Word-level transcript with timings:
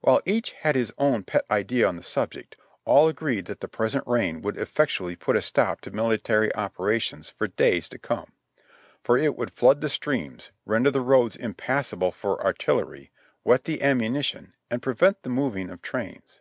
While 0.00 0.22
each 0.24 0.52
had 0.52 0.74
his 0.74 0.90
own 0.96 1.22
pet 1.24 1.44
idea 1.50 1.86
on 1.86 1.96
the 1.96 2.02
subject, 2.02 2.56
all 2.86 3.08
agreed 3.10 3.44
that 3.44 3.60
the 3.60 3.68
present 3.68 4.04
rain 4.06 4.40
would 4.40 4.56
effectually 4.56 5.16
put 5.16 5.36
a 5.36 5.42
stop 5.42 5.82
to 5.82 5.90
military 5.90 6.50
operations 6.54 7.28
for 7.28 7.46
days 7.48 7.86
to 7.90 7.98
come; 7.98 8.32
for 9.04 9.18
it 9.18 9.36
would 9.36 9.52
flood 9.52 9.82
the 9.82 9.90
streams, 9.90 10.50
render 10.64 10.90
the 10.90 11.02
roads 11.02 11.36
impassable 11.36 12.10
for 12.10 12.42
artillery, 12.42 13.10
wet 13.44 13.64
the 13.64 13.82
ammunition, 13.82 14.54
and 14.70 14.80
prevent 14.80 15.22
the 15.24 15.28
moving 15.28 15.68
of 15.68 15.82
trains. 15.82 16.40